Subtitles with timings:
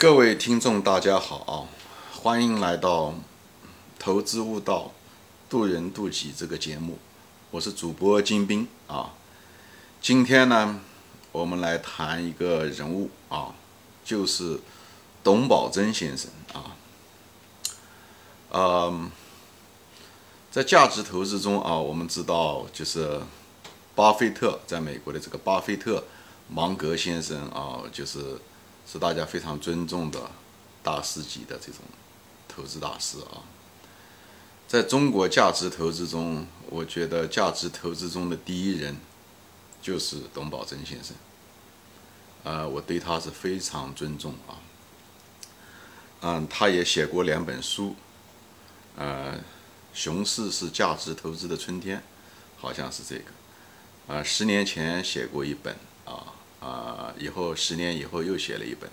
[0.00, 1.68] 各位听众，大家好，
[2.10, 3.08] 欢迎来到
[3.98, 4.92] 《投资悟道，
[5.46, 6.96] 渡人渡己》这个节目，
[7.50, 9.12] 我是主播金兵啊。
[10.00, 10.80] 今天呢，
[11.32, 13.54] 我们来谈一个人物啊，
[14.02, 14.60] 就是
[15.22, 16.72] 董宝珍先生啊。
[18.52, 19.10] 嗯，
[20.50, 23.20] 在价值投资中啊，我们知道就是
[23.94, 26.02] 巴菲特，在美国的这个巴菲特
[26.48, 28.40] 芒格先生啊，就是。
[28.90, 30.18] 是大家非常尊重的
[30.82, 31.82] 大师级的这种
[32.48, 33.46] 投资大师啊，
[34.66, 38.96] 在中国价值投资中，我觉得价值投资中的第一人
[39.80, 41.14] 就是董宝珍先生。
[42.42, 44.58] 呃，我对他是非常尊重啊。
[46.22, 47.94] 嗯，他也写过两本书，
[48.96, 49.38] 呃，
[49.94, 51.98] 《熊市是价值投资的春天》，
[52.60, 54.12] 好像是这个。
[54.12, 56.34] 啊，十年前写过一本啊。
[56.60, 58.88] 啊，以后十年以后又写了一本，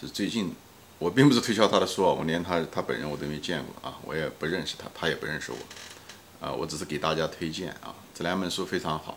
[0.00, 0.52] 是最近，
[0.98, 5.58] 我并不是推销他的书啊，我连他他本人我都没见过啊，我也不认识他，他也不认识我，
[6.44, 9.16] 啊，我只是给大家推荐啊，这两本书非常好，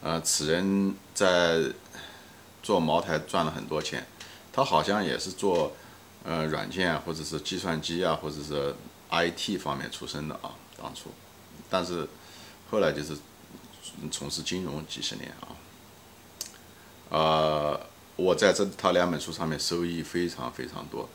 [0.00, 1.60] 呃，此人在
[2.62, 4.06] 做茅台赚了很多钱，
[4.50, 5.74] 他好像也是做
[6.24, 8.74] 呃软件啊或者是计算机啊，或者是
[9.10, 11.10] IT 方面出身的啊，当初，
[11.68, 12.08] 但是
[12.70, 13.14] 后来就是
[14.10, 15.48] 从事金融几十年啊。
[17.12, 17.78] 呃，
[18.16, 21.06] 我在这他两本书上面收益非常非常多，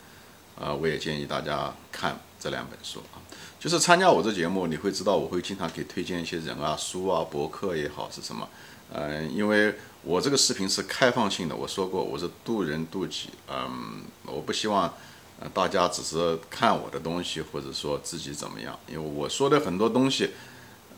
[0.55, 3.17] 呃，我也建议大家看这两本书啊。
[3.59, 8.47] 就是参加我这节目，你会知道我会经常给推荐一些人啊、书啊、博客也好是什么，
[8.93, 14.93] 嗯，因为我这个视频是开放性的，我说过我是渡人渡己，嗯，我不希望
[15.39, 20.29] 呃大家只是看我的东西或者说自己怎么样，因为我说的很多东西，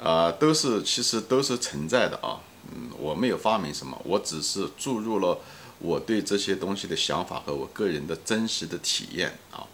[0.03, 2.41] 啊，都是其实都是存在的啊。
[2.71, 5.39] 嗯，我没有发明什么，我只是注入了
[5.79, 9.65] 我对这些东西的想法和我个人的真实的体验啊，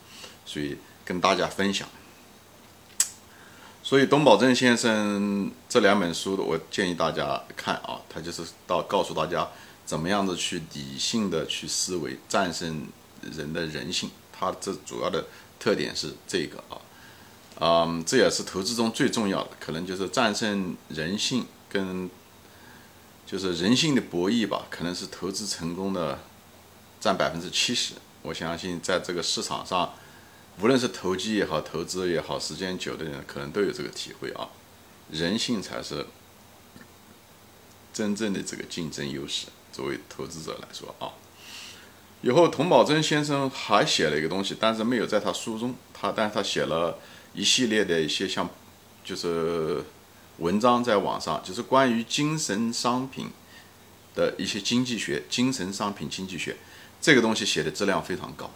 [0.45, 1.88] 所以跟大家分享。
[3.83, 9.47] 所以董宝珍先生这两本书，我建议大家看啊，他就是到告诉大家
[9.85, 12.88] 怎么样子去理性的去思维，战胜
[13.35, 14.09] 人的人性。
[14.31, 15.25] 他这主要的
[15.59, 16.78] 特点是这个啊，
[17.59, 22.09] 嗯，这也是投资中最重要的，可能就是战胜人性跟。
[23.25, 26.19] 就是人性的博弈吧，可能是投资成功的
[27.00, 27.96] 占百分之七十。
[28.22, 29.94] 我相信在这个市场上，
[30.62, 34.50] 无论是投机也好，投资也好，时间久的人可能都有这个体会啊。
[35.09, 36.06] 人性才是
[37.91, 39.47] 真正的这个竞争优势。
[39.74, 41.09] 作为投资者来说啊，
[42.22, 47.00] 以后童宝珍先生还写了一个东西，但是没有在他书中，他但是他写了
[47.34, 48.47] 一系列的一些像，
[49.03, 49.84] 就是。
[50.38, 53.29] 文章在网上就是关于精神商品
[54.13, 56.56] 的一些经济学，精神商品经济学
[57.00, 58.50] 这个东西写的质量非常高，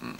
[0.00, 0.14] 嗯，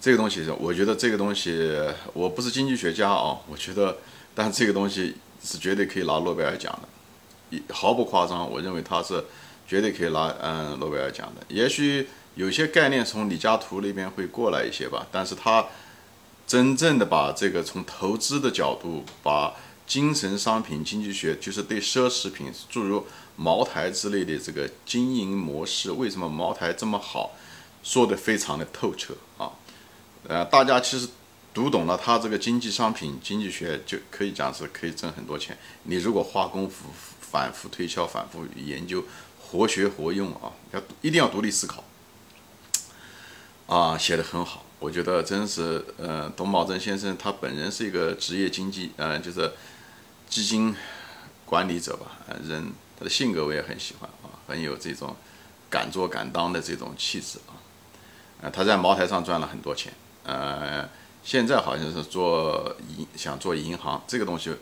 [0.00, 1.68] 这个东西是我觉得这个东西
[2.14, 3.98] 我不是经济学家啊，我觉得，
[4.34, 9.22] 但这个东西是绝对可以拿诺贝尔奖的，毫不夸张，我认为它是
[9.68, 11.44] 绝对可以拿嗯诺贝尔奖的。
[11.48, 15.66] 也许有些概念从李嘉图那边会过来一些吧，但是他
[16.46, 19.54] 真正的把这个从投资的角度把。
[19.92, 27.32] 精神商品经济学就是对奢侈品，诸如茅台之类的这个经营模式，为什么茅台这么好，
[27.82, 29.52] 说的非常的透彻啊。
[30.26, 31.06] 呃，大家其实
[31.52, 35.58] 读懂了他这个经济商品经济学，就可以讲是可以挣很多钱。
[35.82, 36.86] 你如果花功夫
[37.20, 39.04] 反复推敲、反复研究、
[39.38, 41.84] 活学活用啊，要一定要独立思考
[43.66, 44.64] 啊，写的很好。
[44.78, 49.52] 我觉得真是，呃，董宝珍先生他本人是一个职业经济，呃，就是。
[50.32, 50.74] 基金
[51.44, 52.06] 管理者吧，
[52.42, 55.14] 人他的性格我也很喜欢啊，很有这种
[55.68, 57.52] 敢做敢当的这种气质啊。
[58.40, 59.92] 呃，他在茅台上赚了很多钱，
[60.24, 60.88] 呃，
[61.22, 64.56] 现在好像是做银，想做银行这个东西，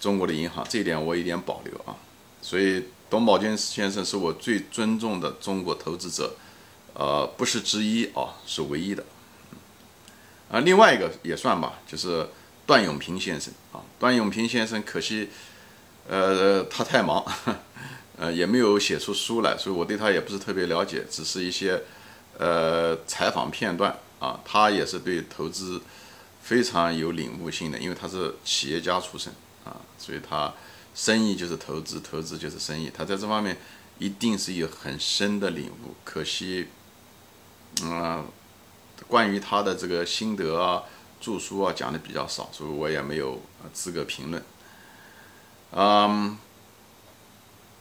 [0.00, 1.94] 中国的银行这一点我有点保留啊。
[2.40, 6.34] 所以董宝坚先生是我最尊重的中国投资者，
[6.94, 9.04] 呃，不是之一啊，是唯一的。
[10.50, 12.26] 啊，另外一个也算吧，就是。
[12.68, 15.30] 段永平先生啊，段永平先生可惜，
[16.06, 17.24] 呃，他太忙，
[18.18, 21.82] 呃，也没有写出书来，所以我对他也不是特别了解，只是一些
[22.36, 24.38] 呃采访片段啊。
[24.44, 25.80] 他也是对投资
[26.42, 29.32] 非常有领悟性的，因为他是企业家出身
[29.64, 30.52] 啊，所以他
[30.94, 33.56] 生意就是投资，投资就是生意，他在这方面
[33.98, 35.94] 一定是有很深的领悟。
[36.04, 36.68] 可惜，
[37.82, 38.26] 嗯，
[39.06, 40.82] 关于他的这个心得啊。
[41.20, 43.40] 著书啊讲的比较少，所以我也没有
[43.72, 44.42] 资格评论。
[45.72, 46.38] 嗯，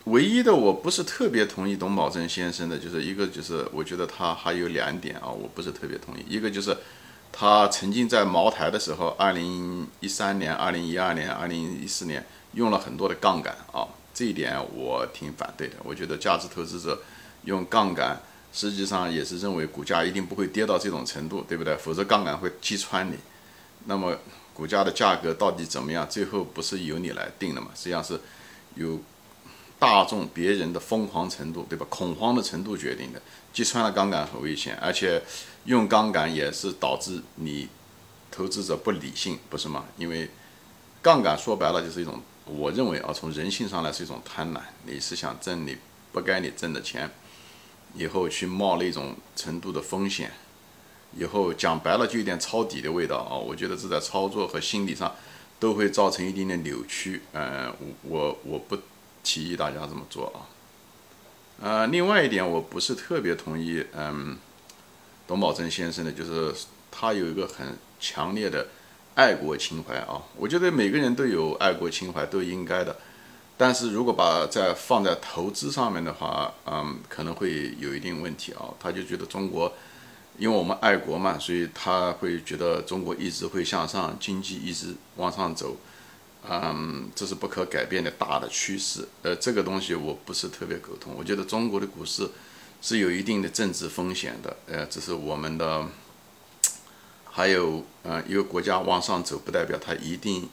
[0.06, 6.26] 唯一的我不是特别同意董宝珍先生的，就是一个就是我觉得他还有两点啊，我不是特别同意。
[6.28, 6.78] 一个就是
[7.32, 15.76] 他曾经在茅台的时候，二零一三年、二零一二年、二零一四年用了很多的杠杆啊，这一点我挺反对的。
[15.84, 17.02] 我觉得价值投资者
[17.44, 18.22] 用杠杆，
[18.58, 21.78] 实际上也是认为股价一定不会跌到这种程度，对不对？
[21.78, 23.16] 否则杠杆会击穿你。
[23.86, 24.18] 那么
[24.52, 26.10] 股价的价格到底怎么样？
[26.10, 27.68] 最后不是由你来定的嘛？
[27.76, 28.20] 实际上是
[28.74, 29.00] 由
[29.78, 31.86] 大众别人的疯狂程度，对吧？
[31.88, 33.22] 恐慌的程度决定的。
[33.54, 35.22] 击穿了杠杆很危险，而且
[35.66, 37.68] 用杠杆也是导致你
[38.32, 39.86] 投资者不理性，不是吗？
[39.98, 40.28] 因为
[41.04, 44.60] 杠杆说白了就是一种，我认为啊，从人性上来是一种贪婪。
[44.88, 45.78] 你是想挣你
[46.12, 47.10] 不该你挣的钱，
[47.96, 50.32] 以后去冒那种程度的风险。
[51.18, 53.34] 以后讲白了就有点抄底的味道啊！
[53.34, 55.16] 我觉得这在操作和心理上
[55.58, 57.22] 都会造成一定的扭曲。
[57.32, 57.74] 嗯，
[58.04, 58.78] 我我不
[59.24, 60.46] 提议大家这么做啊。
[61.60, 64.38] 呃，另外一点我不是特别同意，嗯，
[65.26, 66.54] 董宝珍先生的，就是
[66.92, 68.68] 他有一个很强烈的
[69.16, 70.22] 爱国情怀啊。
[70.36, 72.96] 我觉得每个人都有爱国情怀，都应该的。
[73.58, 78.70] 但是如果把在放在投资上面的话，嗯，可能会有一定问题啊。
[78.80, 79.74] 他就觉得中国。
[80.40, 85.76] 因为我们爱国嘛，所以他会觉得中国一直会向上，经济一直往上走，
[86.48, 89.08] 嗯，这是不可改变的大的趋势。
[89.24, 91.16] 呃，这个东西我不是特别苟同。
[91.18, 92.30] 我觉得中国的股市
[92.84, 94.56] 是有一定的政治风险的。
[94.68, 95.88] 呃，这是我们的，
[97.32, 100.48] 还有，呃，一个国家往上走，不代表它一定，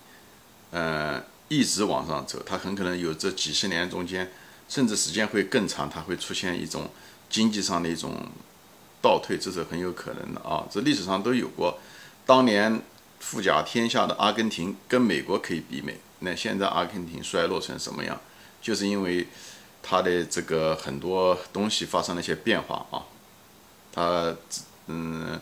[0.71, 2.43] 呃，一直往上走。
[2.45, 4.31] 它很可能有这几十年中间，
[4.69, 6.91] 甚至时间会更长，它会出现一种
[7.29, 8.27] 经济上的一种。
[9.05, 11.79] 倒退这是很有可能的啊，这历史上都有过。
[12.25, 12.81] 当年
[13.21, 18.19] 富甲天下的阿根廷跟美国可以比美，那现在阿根廷衰落成什么样，
[18.63, 19.27] 就是因为
[19.83, 23.05] 它的这个很多东西发生了一些变化啊。
[23.93, 24.35] 它
[24.87, 25.39] 嗯，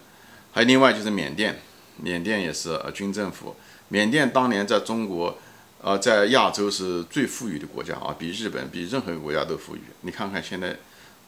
[0.51, 1.63] 还有另外就是缅甸，
[1.99, 3.55] 缅甸也是军政府。
[3.87, 5.39] 缅甸当年在中国，
[5.83, 9.81] 呃，在亚洲是最富裕的国家啊，比日本比任何一个国家都富裕。
[10.01, 10.77] 你看看现在。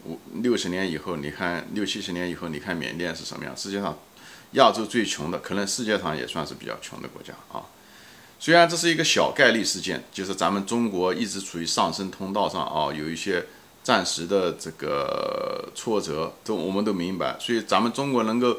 [0.07, 3.57] 五六十年以后，你看六七十年以后，你看缅甸是什么样？
[3.57, 3.99] 世界上
[4.51, 7.65] 亚洲最穷的，可能世界上也算是比较穷的国家啊。
[8.39, 13.47] 虽然这是一个小概率事件，就是咱们中国一直处于上升通道上啊，有一些
[13.83, 17.39] 暂时的这个挫折，都我们都明白。
[17.41, 18.59] 所以咱们中国能够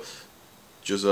[0.83, 1.07] 就是。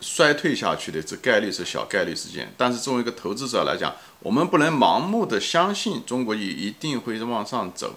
[0.00, 7.94] 衰退下去的这概率是小概率事件，但是作为一个投资者来讲，我们不能盲目的相信中国一一定会往上走，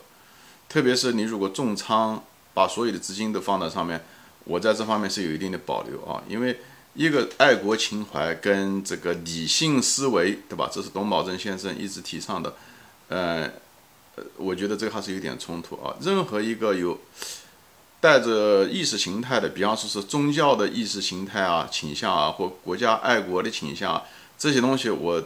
[0.69, 2.23] 特别是你如果重仓，
[2.53, 4.03] 把所有的资金都放在上面，
[4.45, 6.59] 我在这方面是有一定的保留啊，因为
[6.93, 10.69] 一个爱国情怀跟这个理性思维，对吧？
[10.71, 12.55] 这是董宝珍先生一直提倡的，
[13.09, 13.51] 呃，
[14.37, 16.97] 我觉得这个还是有点冲突啊，任何一个有。
[18.01, 24.03] 带着意识形态的，比方说是宗教的意识形态啊、倾向啊，或国家爱国的倾向啊，
[24.37, 25.21] 这些东西我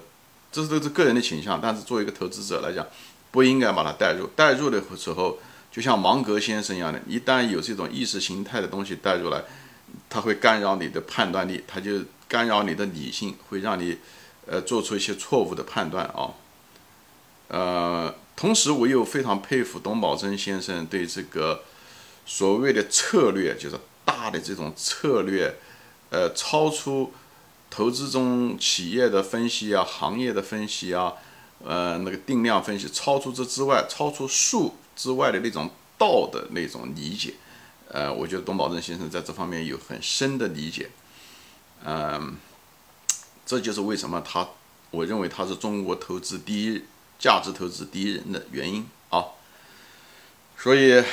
[0.51, 1.61] 这都是个人的倾向。
[1.61, 2.83] 但是作为一个投资者来讲，
[3.29, 4.25] 不应该把它带入。
[4.35, 5.37] 带入的时候，
[5.71, 9.43] 就像芒格先生一样的，一旦有这种意识形态的东西带入来，
[10.09, 13.97] 它会干扰你的判断力，它就干扰你的理性，会让你
[14.47, 16.33] 呃做出一些错误的判断啊。
[17.49, 21.61] 呃，同时我又非常佩服董宝珍先生对这个。
[22.25, 25.55] 所谓的策略就是大的这种策略，
[26.09, 27.11] 呃，超出
[27.69, 31.13] 投资中企业的分析啊、行业的分析啊、
[31.63, 37.33] 呃那个定量分析，超出这之外，超出数之外的那种道的那种理解，
[37.89, 40.89] 呃，我觉得董宝珍先生在这方面有很深的理解，
[41.83, 42.37] 嗯，
[43.45, 44.47] 这就是为什么他，
[44.91, 46.83] 我认为他是中国投资第一
[47.19, 49.25] 价值投资第一人的原因啊，
[50.57, 51.03] 所以。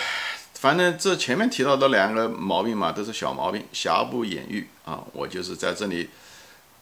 [0.61, 5.02] 反正这前面提到的两个毛病嘛，都是小毛病，瑕不掩瑜啊。
[5.14, 6.11] 我就是在这里，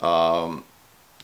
[0.00, 0.50] 啊，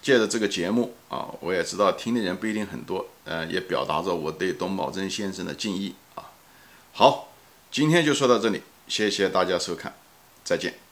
[0.00, 6.30] 借着这个节目啊，我也知道听的人不一定很多，呃，也表达着我对董宝珍先生的敬意啊。
[6.92, 7.32] 好，
[7.72, 9.92] 今天就说到这里，谢谢大家收看，
[10.44, 10.83] 再见。